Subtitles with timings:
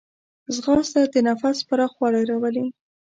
[0.55, 2.65] ځغاسته د نفس پراخوالی راولي